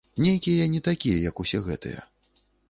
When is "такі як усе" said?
0.87-1.63